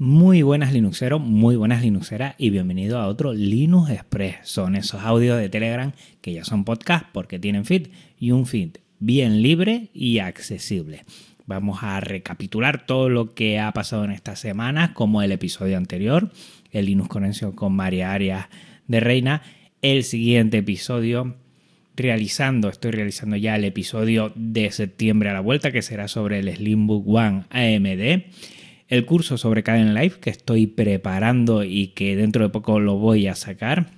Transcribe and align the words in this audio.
Muy 0.00 0.42
buenas 0.42 0.72
Linuxeros, 0.72 1.20
muy 1.20 1.56
buenas 1.56 1.82
Linuxeras 1.82 2.36
y 2.38 2.50
bienvenido 2.50 3.00
a 3.00 3.08
otro 3.08 3.34
Linux 3.34 3.90
Express. 3.90 4.36
Son 4.44 4.76
esos 4.76 5.02
audios 5.02 5.40
de 5.40 5.48
Telegram 5.48 5.90
que 6.20 6.32
ya 6.32 6.44
son 6.44 6.64
podcast 6.64 7.06
porque 7.12 7.40
tienen 7.40 7.64
feed 7.64 7.88
y 8.16 8.30
un 8.30 8.46
feed 8.46 8.76
bien 9.00 9.42
libre 9.42 9.88
y 9.92 10.20
accesible. 10.20 11.04
Vamos 11.46 11.80
a 11.82 11.98
recapitular 11.98 12.86
todo 12.86 13.08
lo 13.08 13.34
que 13.34 13.58
ha 13.58 13.72
pasado 13.72 14.04
en 14.04 14.12
esta 14.12 14.36
semana, 14.36 14.94
como 14.94 15.20
el 15.20 15.32
episodio 15.32 15.76
anterior, 15.76 16.30
el 16.70 16.86
Linux 16.86 17.08
Conexión 17.08 17.50
con 17.50 17.72
María 17.72 18.12
Arias 18.12 18.46
de 18.86 19.00
Reina, 19.00 19.42
el 19.82 20.04
siguiente 20.04 20.58
episodio 20.58 21.34
realizando, 21.96 22.68
estoy 22.68 22.92
realizando 22.92 23.34
ya 23.34 23.56
el 23.56 23.64
episodio 23.64 24.30
de 24.36 24.70
septiembre 24.70 25.30
a 25.30 25.32
la 25.32 25.40
vuelta 25.40 25.72
que 25.72 25.82
será 25.82 26.06
sobre 26.06 26.38
el 26.38 26.54
Slimbook 26.54 27.04
One 27.08 27.46
AMD 27.50 28.22
el 28.88 29.04
curso 29.04 29.38
sobre 29.38 29.62
Caden 29.62 29.94
Life 29.94 30.18
que 30.20 30.30
estoy 30.30 30.66
preparando 30.66 31.62
y 31.62 31.88
que 31.88 32.16
dentro 32.16 32.42
de 32.42 32.50
poco 32.50 32.80
lo 32.80 32.96
voy 32.96 33.26
a 33.26 33.34
sacar. 33.34 33.90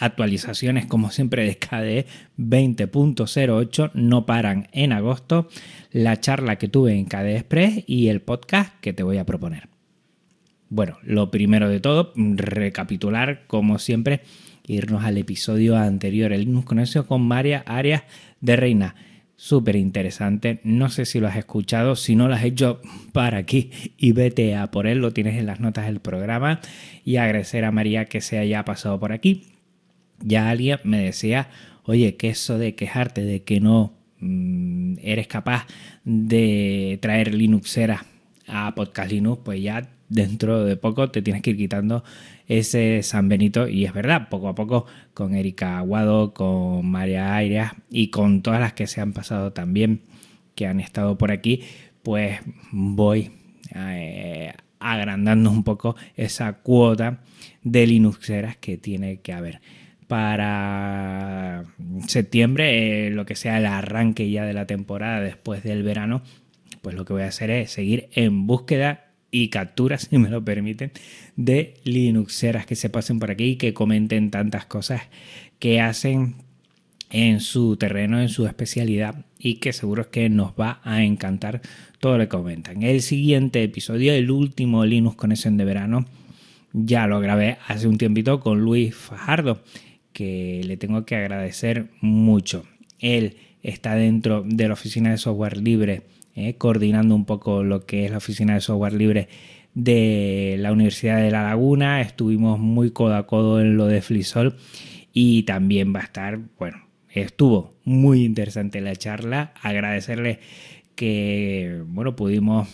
Actualizaciones 0.00 0.86
como 0.86 1.10
siempre 1.10 1.44
de 1.44 1.58
KDE 1.58 2.06
20.08 2.38 3.90
no 3.94 4.24
paran 4.24 4.68
en 4.72 4.92
agosto. 4.92 5.48
La 5.90 6.18
charla 6.20 6.56
que 6.56 6.68
tuve 6.68 6.94
en 6.94 7.04
KDE 7.04 7.36
Express 7.36 7.84
y 7.86 8.08
el 8.08 8.22
podcast 8.22 8.80
que 8.80 8.92
te 8.92 9.02
voy 9.02 9.18
a 9.18 9.26
proponer. 9.26 9.68
Bueno, 10.70 10.96
lo 11.02 11.30
primero 11.30 11.68
de 11.68 11.80
todo, 11.80 12.14
recapitular 12.16 13.46
como 13.46 13.78
siempre, 13.78 14.22
irnos 14.66 15.04
al 15.04 15.18
episodio 15.18 15.76
anterior, 15.76 16.32
el 16.32 16.46
Linux 16.46 16.64
Conexión 16.64 17.04
con 17.04 17.20
María 17.22 17.62
Arias 17.66 18.04
de 18.40 18.56
Reina 18.56 18.94
súper 19.36 19.76
interesante. 19.76 20.60
No 20.64 20.88
sé 20.88 21.04
si 21.04 21.20
lo 21.20 21.28
has 21.28 21.36
escuchado, 21.36 21.96
si 21.96 22.16
no 22.16 22.28
lo 22.28 22.34
has 22.34 22.44
hecho, 22.44 22.80
para 23.12 23.38
aquí 23.38 23.70
y 23.96 24.12
vete 24.12 24.54
a 24.54 24.70
por 24.70 24.86
él, 24.86 24.98
lo 24.98 25.12
tienes 25.12 25.38
en 25.38 25.46
las 25.46 25.60
notas 25.60 25.86
del 25.86 26.00
programa. 26.00 26.60
Y 27.04 27.16
agradecer 27.16 27.64
a 27.64 27.72
María 27.72 28.04
que 28.06 28.20
se 28.20 28.38
haya 28.38 28.64
pasado 28.64 28.98
por 29.00 29.12
aquí. 29.12 29.46
Ya 30.20 30.50
alguien 30.50 30.78
me 30.84 31.00
decía, 31.00 31.48
oye, 31.84 32.16
que 32.16 32.28
eso 32.28 32.58
de 32.58 32.74
quejarte 32.74 33.22
de 33.22 33.42
que 33.42 33.60
no 33.60 33.94
mm, 34.20 34.94
eres 35.02 35.26
capaz 35.26 35.66
de 36.04 36.98
traer 37.02 37.34
Linuxera 37.34 38.06
a 38.52 38.74
Podcast 38.74 39.10
Linux, 39.10 39.40
pues 39.44 39.62
ya 39.62 39.88
dentro 40.08 40.64
de 40.64 40.76
poco 40.76 41.10
te 41.10 41.22
tienes 41.22 41.42
que 41.42 41.50
ir 41.50 41.56
quitando 41.56 42.04
ese 42.46 43.02
San 43.02 43.28
Benito 43.28 43.66
y 43.66 43.86
es 43.86 43.94
verdad, 43.94 44.28
poco 44.28 44.48
a 44.48 44.54
poco 44.54 44.86
con 45.14 45.34
Erika 45.34 45.78
Aguado, 45.78 46.34
con 46.34 46.86
María 46.86 47.34
Airea 47.34 47.76
y 47.90 48.08
con 48.08 48.42
todas 48.42 48.60
las 48.60 48.74
que 48.74 48.86
se 48.86 49.00
han 49.00 49.14
pasado 49.14 49.52
también, 49.52 50.02
que 50.54 50.66
han 50.66 50.80
estado 50.80 51.16
por 51.16 51.32
aquí, 51.32 51.62
pues 52.02 52.40
voy 52.70 53.30
eh, 53.74 54.52
agrandando 54.80 55.50
un 55.50 55.64
poco 55.64 55.96
esa 56.16 56.52
cuota 56.54 57.20
de 57.62 57.86
Linuxeras 57.86 58.56
que 58.56 58.76
tiene 58.76 59.20
que 59.20 59.32
haber. 59.32 59.60
Para 60.08 61.64
septiembre, 62.06 63.06
eh, 63.06 63.10
lo 63.10 63.24
que 63.24 63.34
sea 63.34 63.56
el 63.56 63.64
arranque 63.64 64.30
ya 64.30 64.44
de 64.44 64.52
la 64.52 64.66
temporada 64.66 65.20
después 65.20 65.62
del 65.62 65.82
verano, 65.82 66.22
pues 66.82 66.94
lo 66.94 67.04
que 67.04 67.14
voy 67.14 67.22
a 67.22 67.28
hacer 67.28 67.50
es 67.50 67.70
seguir 67.70 68.08
en 68.12 68.46
búsqueda 68.46 69.12
y 69.30 69.48
capturas, 69.48 70.02
si 70.10 70.18
me 70.18 70.28
lo 70.28 70.44
permiten, 70.44 70.92
de 71.36 71.74
Linuxeras 71.84 72.66
que 72.66 72.76
se 72.76 72.90
pasen 72.90 73.18
por 73.18 73.30
aquí 73.30 73.44
y 73.44 73.56
que 73.56 73.72
comenten 73.72 74.30
tantas 74.30 74.66
cosas 74.66 75.02
que 75.58 75.80
hacen 75.80 76.34
en 77.10 77.40
su 77.40 77.76
terreno, 77.76 78.20
en 78.20 78.28
su 78.28 78.46
especialidad 78.46 79.26
y 79.38 79.56
que 79.56 79.72
seguro 79.72 80.02
es 80.02 80.08
que 80.08 80.28
nos 80.28 80.52
va 80.52 80.80
a 80.82 81.04
encantar 81.04 81.60
todo 82.00 82.16
lo 82.16 82.24
que 82.24 82.28
comentan. 82.28 82.82
El 82.82 83.02
siguiente 83.02 83.62
episodio, 83.62 84.12
el 84.12 84.30
último 84.30 84.84
Linux 84.84 85.16
Conexión 85.16 85.56
de 85.56 85.64
verano, 85.64 86.06
ya 86.72 87.06
lo 87.06 87.20
grabé 87.20 87.58
hace 87.68 87.86
un 87.86 87.98
tiempito 87.98 88.40
con 88.40 88.60
Luis 88.60 88.94
Fajardo, 88.94 89.62
que 90.12 90.62
le 90.64 90.76
tengo 90.78 91.04
que 91.04 91.16
agradecer 91.16 91.88
mucho. 92.00 92.64
Él 92.98 93.36
está 93.62 93.94
dentro 93.94 94.42
de 94.46 94.68
la 94.68 94.74
oficina 94.74 95.10
de 95.10 95.18
software 95.18 95.56
libre 95.56 96.02
eh, 96.34 96.54
coordinando 96.54 97.14
un 97.14 97.26
poco 97.26 97.62
lo 97.62 97.84
que 97.84 98.06
es 98.06 98.10
la 98.10 98.16
oficina 98.16 98.54
de 98.54 98.62
software 98.62 98.94
libre 98.94 99.28
de 99.74 100.56
la 100.58 100.72
Universidad 100.72 101.18
de 101.18 101.30
La 101.30 101.42
Laguna. 101.42 102.00
Estuvimos 102.00 102.58
muy 102.58 102.90
codo 102.90 103.16
a 103.16 103.26
codo 103.26 103.60
en 103.60 103.76
lo 103.76 103.86
de 103.86 104.00
Flisol 104.00 104.56
y 105.12 105.42
también 105.42 105.94
va 105.94 106.00
a 106.00 106.04
estar, 106.04 106.40
bueno, 106.58 106.86
estuvo 107.10 107.74
muy 107.84 108.24
interesante 108.24 108.80
la 108.80 108.96
charla. 108.96 109.52
Agradecerle 109.60 110.40
que, 110.94 111.82
bueno, 111.86 112.16
pudimos 112.16 112.68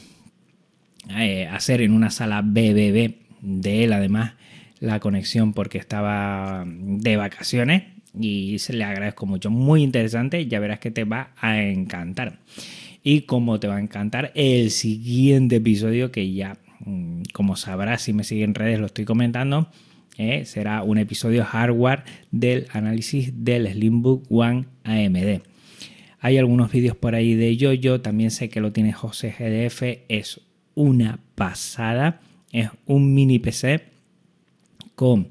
eh, 1.16 1.48
hacer 1.48 1.80
en 1.80 1.92
una 1.92 2.10
sala 2.10 2.42
BBB 2.42 3.16
de 3.40 3.84
él, 3.84 3.92
además, 3.92 4.34
la 4.78 5.00
conexión 5.00 5.52
porque 5.52 5.78
estaba 5.78 6.64
de 6.64 7.16
vacaciones 7.16 7.97
y 8.20 8.58
se 8.58 8.72
le 8.72 8.84
agradezco 8.84 9.26
mucho. 9.26 9.50
Muy 9.50 9.82
interesante, 9.82 10.46
ya 10.46 10.60
verás 10.60 10.78
que 10.78 10.90
te 10.90 11.04
va 11.04 11.32
a 11.40 11.62
encantar 11.62 12.38
y 13.02 13.22
como 13.22 13.58
te 13.58 13.68
va 13.68 13.76
a 13.76 13.80
encantar 13.80 14.32
el 14.34 14.70
siguiente 14.70 15.56
episodio 15.56 16.10
que 16.10 16.32
ya, 16.32 16.58
mm, 16.80 17.22
como 17.32 17.56
sabrás 17.56 18.02
si 18.02 18.12
me 18.12 18.24
siguen 18.24 18.50
en 18.50 18.54
redes, 18.54 18.80
lo 18.80 18.86
estoy 18.86 19.04
comentando. 19.04 19.70
Eh, 20.18 20.44
será 20.44 20.82
un 20.82 20.98
episodio 20.98 21.44
hardware 21.44 22.02
del 22.32 22.66
análisis 22.72 23.44
del 23.44 23.66
Slimbook 23.68 24.24
One 24.30 24.66
AMD. 24.84 25.42
Hay 26.20 26.36
algunos 26.36 26.72
vídeos 26.72 26.96
por 26.96 27.14
ahí 27.14 27.34
de 27.34 27.56
yo 27.56 28.00
también 28.00 28.30
sé 28.30 28.48
que 28.48 28.60
lo 28.60 28.72
tiene 28.72 28.92
José 28.92 29.34
GDF, 29.38 30.04
es 30.08 30.40
una 30.74 31.20
pasada, 31.34 32.20
es 32.52 32.68
un 32.84 33.14
mini 33.14 33.38
PC 33.38 33.84
con 34.96 35.28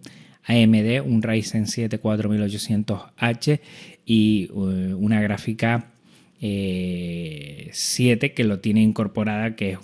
AMD, 0.47 1.05
un 1.05 1.21
Ryzen 1.21 1.67
7 1.67 2.01
4800H 2.01 3.59
y 4.05 4.45
eh, 4.45 4.93
una 4.93 5.21
gráfica 5.21 5.91
7 6.39 7.69
eh, 7.71 8.33
que 8.33 8.43
lo 8.43 8.59
tiene 8.59 8.81
incorporada, 8.81 9.55
que 9.55 9.71
es 9.71 9.79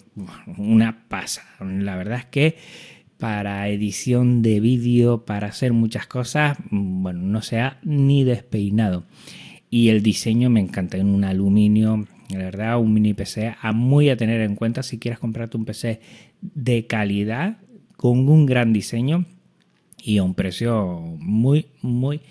una 0.57 1.07
pasa. 1.07 1.44
La 1.59 1.96
verdad 1.96 2.19
es 2.19 2.25
que 2.25 2.57
para 3.18 3.68
edición 3.69 4.41
de 4.41 4.59
vídeo, 4.59 5.25
para 5.25 5.47
hacer 5.47 5.74
muchas 5.74 6.07
cosas, 6.07 6.57
bueno, 6.69 7.22
no 7.22 7.41
se 7.41 7.59
ha 7.59 7.80
ni 7.84 8.24
despeinado. 8.24 9.06
Y 9.69 9.90
el 9.90 10.03
diseño 10.03 10.50
me 10.50 10.59
encanta 10.59 10.97
en 10.97 11.07
un 11.07 11.24
aluminio, 11.24 12.06
la 12.30 12.38
verdad, 12.38 12.80
un 12.80 12.94
mini 12.94 13.13
PC 13.13 13.56
a 13.59 13.72
muy 13.72 14.09
a 14.09 14.18
tener 14.18 14.41
en 14.41 14.56
cuenta 14.56 14.84
si 14.84 15.00
quieres 15.00 15.19
comprarte 15.19 15.57
un 15.57 15.66
PC 15.66 16.00
de 16.41 16.85
calidad 16.85 17.57
con 17.97 18.30
un 18.30 18.45
gran 18.45 18.74
diseño 18.74 19.25
y 20.03 20.18
a 20.18 20.24
un 20.24 20.36
precio 20.36 21.00
muy, 21.19 21.68
muy 21.81 22.22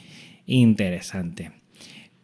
interesante 0.46 1.62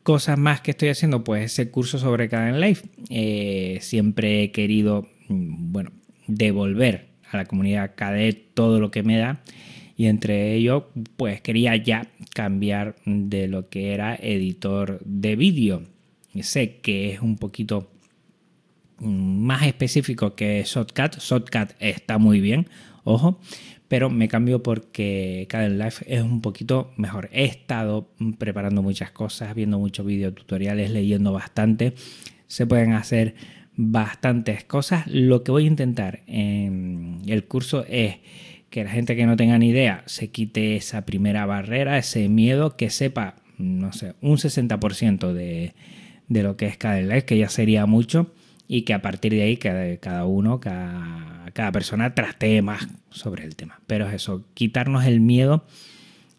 cosas 0.08 0.38
más 0.38 0.62
que 0.62 0.70
estoy 0.70 0.88
haciendo, 0.88 1.22
pues 1.22 1.52
ese 1.52 1.70
curso 1.70 1.98
sobre 1.98 2.30
Caden 2.30 2.62
Life. 2.62 2.88
Eh, 3.10 3.76
siempre 3.82 4.42
he 4.42 4.52
querido, 4.52 5.06
mm, 5.28 5.70
bueno, 5.70 5.90
devolver 6.26 7.08
a 7.30 7.36
la 7.36 7.44
comunidad 7.44 7.94
KDE 7.94 8.32
todo 8.32 8.80
lo 8.80 8.90
que 8.90 9.02
me 9.02 9.18
da 9.18 9.42
y 9.98 10.06
entre 10.06 10.54
ellos 10.54 10.84
pues 11.18 11.42
quería 11.42 11.76
ya 11.76 12.06
cambiar 12.32 12.96
de 13.04 13.48
lo 13.48 13.68
que 13.68 13.92
era 13.92 14.14
editor 14.14 14.98
de 15.04 15.36
vídeo. 15.36 15.82
Sé 16.40 16.76
que 16.76 17.12
es 17.12 17.20
un 17.20 17.36
poquito 17.36 17.90
mm, 19.00 19.44
más 19.44 19.66
específico 19.66 20.34
que 20.34 20.62
Shotcut. 20.64 21.18
Shotcut 21.18 21.72
está 21.80 22.16
muy 22.16 22.40
bien, 22.40 22.66
ojo, 23.08 23.40
pero 23.88 24.10
me 24.10 24.28
cambio 24.28 24.62
porque 24.62 25.46
Caden 25.48 25.78
Life 25.78 26.04
es 26.06 26.22
un 26.22 26.42
poquito 26.42 26.92
mejor. 26.96 27.30
He 27.32 27.44
estado 27.44 28.10
preparando 28.38 28.82
muchas 28.82 29.10
cosas, 29.10 29.54
viendo 29.54 29.78
muchos 29.78 30.04
videotutoriales, 30.04 30.90
leyendo 30.90 31.32
bastante. 31.32 31.94
Se 32.46 32.66
pueden 32.66 32.92
hacer 32.92 33.34
bastantes 33.76 34.64
cosas. 34.64 35.06
Lo 35.06 35.42
que 35.42 35.50
voy 35.50 35.64
a 35.64 35.68
intentar 35.68 36.20
en 36.26 37.22
el 37.26 37.44
curso 37.44 37.84
es 37.88 38.16
que 38.68 38.84
la 38.84 38.90
gente 38.90 39.16
que 39.16 39.24
no 39.24 39.36
tenga 39.36 39.58
ni 39.58 39.68
idea 39.68 40.02
se 40.04 40.30
quite 40.30 40.76
esa 40.76 41.06
primera 41.06 41.46
barrera, 41.46 41.96
ese 41.96 42.28
miedo, 42.28 42.76
que 42.76 42.90
sepa, 42.90 43.36
no 43.56 43.94
sé, 43.94 44.14
un 44.20 44.36
60% 44.36 45.32
de, 45.32 45.74
de 46.28 46.42
lo 46.42 46.58
que 46.58 46.66
es 46.66 46.76
Caden 46.76 47.08
Life, 47.08 47.24
que 47.24 47.38
ya 47.38 47.48
sería 47.48 47.86
mucho 47.86 48.34
y 48.68 48.82
que 48.82 48.92
a 48.92 49.02
partir 49.02 49.32
de 49.32 49.42
ahí 49.42 49.56
cada, 49.56 49.96
cada 49.96 50.26
uno, 50.26 50.60
cada, 50.60 51.50
cada 51.54 51.72
persona 51.72 52.14
trate 52.14 52.60
más 52.62 52.86
sobre 53.10 53.44
el 53.44 53.56
tema. 53.56 53.80
Pero 53.86 54.06
es 54.06 54.14
eso, 54.14 54.44
quitarnos 54.54 55.06
el 55.06 55.20
miedo 55.20 55.64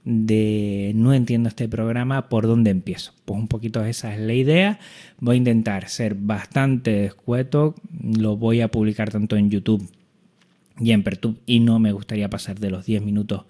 de 0.05 0.91
no 0.95 1.13
entiendo 1.13 1.49
este 1.49 1.67
programa, 1.67 2.29
¿por 2.29 2.47
dónde 2.47 2.69
empiezo? 2.69 3.13
Pues 3.25 3.39
un 3.39 3.47
poquito 3.47 3.83
esa 3.83 4.13
es 4.13 4.19
la 4.19 4.33
idea. 4.33 4.79
Voy 5.19 5.35
a 5.35 5.37
intentar 5.37 5.89
ser 5.89 6.15
bastante 6.15 6.91
descueto, 6.91 7.75
lo 8.01 8.37
voy 8.37 8.61
a 8.61 8.69
publicar 8.69 9.11
tanto 9.11 9.35
en 9.35 9.49
YouTube 9.49 9.89
y 10.79 10.91
en 10.91 11.03
Pertube 11.03 11.39
y 11.45 11.59
no 11.59 11.79
me 11.79 11.91
gustaría 11.91 12.29
pasar 12.29 12.59
de 12.59 12.69
los 12.69 12.85
10 12.85 13.03
minutos 13.03 13.45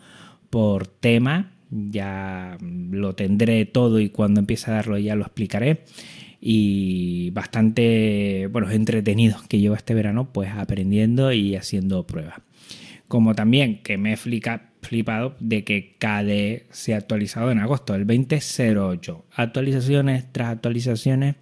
por 0.49 0.87
tema. 0.87 1.51
Ya 1.69 2.57
lo 2.61 3.13
tendré 3.13 3.65
todo 3.65 3.99
y 3.99 4.09
cuando 4.09 4.39
empiece 4.39 4.71
a 4.71 4.75
darlo 4.75 4.97
ya 4.97 5.15
lo 5.15 5.23
explicaré 5.23 5.83
y 6.41 7.31
bastante 7.31 8.47
bueno, 8.51 8.71
entretenido 8.71 9.37
que 9.49 9.59
llevo 9.59 9.75
este 9.75 9.93
verano 9.93 10.31
pues 10.31 10.49
aprendiendo 10.51 11.31
y 11.33 11.55
haciendo 11.55 12.05
pruebas. 12.07 12.41
como 13.07 13.33
también 13.33 13.81
que 13.81 13.97
me 13.97 14.13
he 14.13 14.17
flipado 14.17 15.35
de 15.39 15.63
que 15.63 15.95
KDE 15.97 16.67
se 16.71 16.93
ha 16.93 16.97
actualizado 16.97 17.51
en 17.51 17.59
agosto, 17.59 17.95
el 17.95 18.05
2008. 18.05 19.25
Actualizaciones 19.33 20.31
tras 20.31 20.49
actualizaciones. 20.49 21.35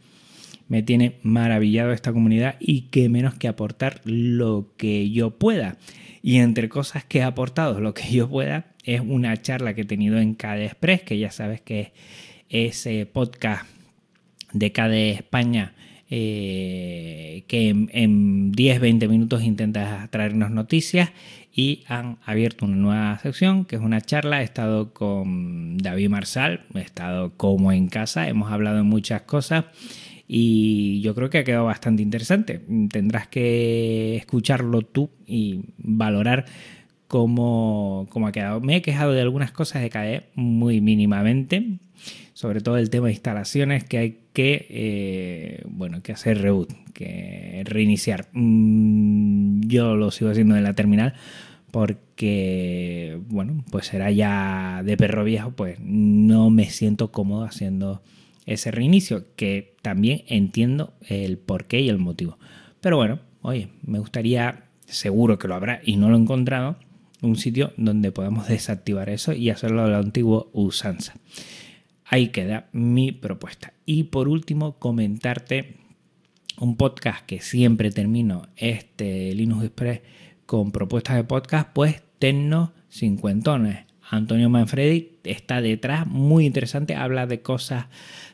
Me 0.69 0.81
tiene 0.81 1.17
maravillado 1.23 1.91
esta 1.91 2.11
comunidad 2.13 2.55
y 2.59 2.83
que 2.83 3.09
menos 3.09 3.35
que 3.35 3.47
aportar 3.47 4.01
lo 4.05 4.73
que 4.77 5.09
yo 5.11 5.31
pueda. 5.31 5.77
Y 6.21 6.37
entre 6.37 6.67
cosas 6.69 7.05
que 7.05 7.19
he 7.19 7.23
aportado 7.23 7.79
lo 7.79 7.93
que 7.93 8.09
yo 8.11 8.29
pueda 8.29 8.65
es 8.83 9.01
una 9.01 9.35
charla 9.41 9.73
que 9.73 9.81
he 9.81 9.85
tenido 9.85 10.19
en 10.19 10.35
KDE 10.35 10.65
Express, 10.65 11.01
que 11.03 11.17
ya 11.17 11.31
sabes 11.31 11.61
que 11.61 11.79
es 11.81 11.91
ese 12.49 13.05
podcast 13.05 13.76
de 14.53 14.71
KDE 14.71 15.11
España 15.11 15.73
eh, 16.09 17.43
que 17.47 17.69
en, 17.69 18.53
10-20 18.53 19.09
minutos 19.09 19.43
intenta 19.43 20.07
traernos 20.09 20.51
noticias 20.51 21.11
y 21.53 21.83
han 21.87 22.17
abierto 22.25 22.65
una 22.65 22.77
nueva 22.77 23.19
sección 23.19 23.65
que 23.65 23.75
es 23.75 23.81
una 23.81 23.99
charla. 23.99 24.41
He 24.41 24.45
estado 24.45 24.93
con 24.93 25.77
David 25.77 26.09
Marsal, 26.09 26.61
he 26.75 26.79
estado 26.79 27.33
como 27.35 27.73
en 27.73 27.87
casa, 27.89 28.29
hemos 28.29 28.51
hablado 28.51 28.77
de 28.77 28.83
muchas 28.83 29.23
cosas 29.23 29.65
y 30.29 31.01
yo 31.01 31.13
creo 31.13 31.29
que 31.29 31.39
ha 31.39 31.43
quedado 31.43 31.65
bastante 31.65 32.03
interesante. 32.03 32.61
Tendrás 32.89 33.27
que 33.27 34.15
escucharlo 34.15 34.83
tú 34.83 35.09
y 35.25 35.61
valorar 35.77 36.45
cómo, 37.07 38.07
cómo 38.09 38.27
ha 38.27 38.31
quedado. 38.31 38.61
Me 38.61 38.77
he 38.77 38.81
quejado 38.81 39.13
de 39.13 39.21
algunas 39.21 39.51
cosas 39.51 39.81
de 39.81 39.89
KDE 39.89 40.23
muy 40.35 40.81
mínimamente, 40.81 41.79
sobre 42.33 42.61
todo 42.61 42.77
el 42.77 42.89
tema 42.89 43.07
de 43.07 43.13
instalaciones 43.13 43.83
que 43.83 43.97
hay 43.97 44.19
que, 44.33 44.67
eh, 44.69 45.63
bueno, 45.67 46.01
que 46.03 46.11
hacer 46.11 46.41
reboot, 46.41 46.71
que 46.93 47.63
reiniciar. 47.65 48.27
Mm, 48.33 49.61
yo 49.67 49.95
lo 49.95 50.11
sigo 50.11 50.31
haciendo 50.31 50.55
en 50.55 50.63
la 50.63 50.73
terminal 50.73 51.13
porque, 51.71 53.19
bueno, 53.27 53.63
pues 53.71 53.87
será 53.87 54.11
ya 54.11 54.81
de 54.83 54.97
perro 54.97 55.23
viejo, 55.23 55.51
pues 55.51 55.79
no 55.79 56.49
me 56.49 56.69
siento 56.69 57.11
cómodo 57.11 57.43
haciendo 57.43 58.01
ese 58.45 58.71
reinicio, 58.71 59.25
que 59.35 59.75
también 59.81 60.23
entiendo 60.27 60.93
el 61.07 61.37
porqué 61.37 61.81
y 61.81 61.89
el 61.89 61.97
motivo. 61.97 62.37
Pero 62.81 62.97
bueno, 62.97 63.19
oye, 63.41 63.69
me 63.85 63.99
gustaría, 63.99 64.63
seguro 64.85 65.37
que 65.37 65.47
lo 65.47 65.55
habrá 65.55 65.81
y 65.83 65.97
no 65.97 66.09
lo 66.09 66.15
he 66.15 66.19
encontrado, 66.19 66.77
un 67.21 67.35
sitio 67.35 67.73
donde 67.77 68.11
podamos 68.11 68.47
desactivar 68.47 69.09
eso 69.09 69.33
y 69.33 69.49
hacerlo 69.49 69.83
a 69.83 69.87
la 69.87 69.99
antigua 69.99 70.47
usanza. 70.53 71.15
Ahí 72.05 72.29
queda 72.29 72.69
mi 72.71 73.11
propuesta. 73.11 73.73
Y 73.85 74.05
por 74.05 74.27
último, 74.27 74.77
comentarte 74.79 75.77
un 76.59 76.77
podcast 76.77 77.25
que 77.25 77.41
siempre 77.41 77.91
termino 77.91 78.47
este 78.55 79.33
Linux 79.35 79.65
Express 79.65 80.01
con 80.45 80.71
propuestas 80.71 81.17
de 81.17 81.23
podcast, 81.23 81.69
pues 81.73 82.01
Tecno 82.19 82.73
Cincuentones. 82.89 83.85
Antonio 84.09 84.49
Manfredi 84.49 85.17
está 85.25 85.61
detrás, 85.61 86.07
muy 86.07 86.45
interesante, 86.45 86.95
habla 86.95 87.27
de 87.27 87.41
cosas 87.41 87.87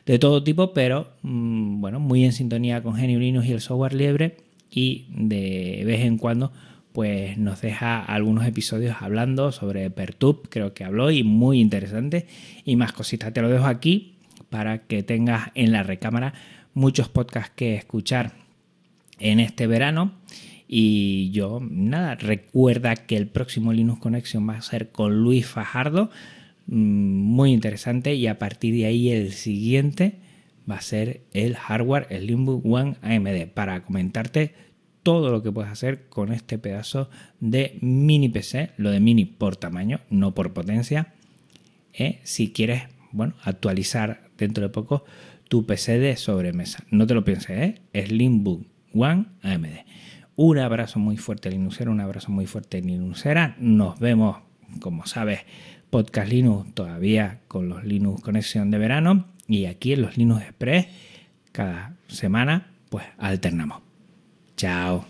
de 0.06 0.20
todo 0.20 0.44
tipo, 0.44 0.72
pero 0.72 1.12
mm, 1.22 1.80
bueno, 1.80 1.98
muy 1.98 2.24
en 2.24 2.32
sintonía 2.32 2.82
con 2.82 2.94
Genio 2.94 3.18
Linux 3.18 3.46
y 3.46 3.52
el 3.52 3.60
software 3.60 3.94
libre 3.94 4.36
y 4.70 5.06
de 5.10 5.82
vez 5.84 6.02
en 6.02 6.16
cuando 6.18 6.52
pues 6.94 7.36
nos 7.38 7.60
deja 7.60 7.98
algunos 7.98 8.46
episodios 8.46 8.98
hablando 9.00 9.50
sobre 9.50 9.90
Pertub, 9.90 10.48
creo 10.48 10.74
que 10.74 10.84
habló 10.84 11.10
y 11.10 11.24
muy 11.24 11.58
interesante 11.58 12.28
y 12.64 12.76
más 12.76 12.92
cositas. 12.92 13.32
Te 13.32 13.42
lo 13.42 13.48
dejo 13.48 13.66
aquí 13.66 14.14
para 14.48 14.86
que 14.86 15.02
tengas 15.02 15.50
en 15.56 15.72
la 15.72 15.82
recámara 15.82 16.34
muchos 16.72 17.08
podcasts 17.08 17.52
que 17.56 17.74
escuchar 17.74 18.34
en 19.18 19.40
este 19.40 19.66
verano. 19.66 20.12
Y 20.68 21.32
yo, 21.32 21.58
nada, 21.68 22.14
recuerda 22.14 22.94
que 22.94 23.16
el 23.16 23.26
próximo 23.26 23.72
Linux 23.72 23.98
Connection 23.98 24.48
va 24.48 24.58
a 24.58 24.62
ser 24.62 24.92
con 24.92 25.20
Luis 25.20 25.48
Fajardo, 25.48 26.10
mm, 26.68 26.76
muy 26.76 27.52
interesante, 27.52 28.14
y 28.14 28.28
a 28.28 28.38
partir 28.38 28.72
de 28.72 28.86
ahí 28.86 29.10
el 29.10 29.32
siguiente 29.32 30.20
va 30.70 30.76
a 30.76 30.80
ser 30.80 31.22
el 31.32 31.56
hardware, 31.56 32.06
el 32.10 32.28
Limbo 32.28 32.62
One 32.64 32.94
AMD, 33.02 33.48
para 33.48 33.82
comentarte 33.82 34.54
todo 35.04 35.30
lo 35.30 35.42
que 35.42 35.52
puedes 35.52 35.70
hacer 35.70 36.08
con 36.08 36.32
este 36.32 36.58
pedazo 36.58 37.08
de 37.38 37.78
mini 37.80 38.28
PC, 38.28 38.72
lo 38.78 38.90
de 38.90 38.98
mini 38.98 39.26
por 39.26 39.54
tamaño, 39.54 40.00
no 40.10 40.34
por 40.34 40.52
potencia. 40.52 41.14
¿eh? 41.92 42.20
Si 42.24 42.52
quieres, 42.52 42.84
bueno, 43.12 43.34
actualizar 43.44 44.30
dentro 44.36 44.64
de 44.64 44.70
poco 44.70 45.04
tu 45.48 45.66
PC 45.66 45.98
de 45.98 46.16
sobremesa. 46.16 46.82
No 46.90 47.06
te 47.06 47.14
lo 47.14 47.22
pienses, 47.22 47.50
¿eh? 47.50 47.82
Slimbook 47.94 48.66
One 48.94 49.26
AMD. 49.42 49.84
Un 50.36 50.58
abrazo 50.58 50.98
muy 50.98 51.16
fuerte 51.16 51.50
Linuxera, 51.50 51.90
un 51.90 52.00
abrazo 52.00 52.32
muy 52.32 52.46
fuerte 52.46 52.80
Linuxera. 52.80 53.56
Nos 53.60 54.00
vemos, 54.00 54.38
como 54.80 55.06
sabes, 55.06 55.40
Podcast 55.90 56.28
Linux 56.28 56.74
todavía 56.74 57.40
con 57.46 57.68
los 57.68 57.84
Linux 57.84 58.20
Conexión 58.22 58.70
de 58.72 58.78
verano 58.78 59.26
y 59.46 59.66
aquí 59.66 59.92
en 59.92 60.02
los 60.02 60.16
Linux 60.16 60.42
Express 60.42 60.88
cada 61.52 61.94
semana 62.08 62.72
pues 62.88 63.04
alternamos. 63.18 63.83
Chao. 64.56 65.04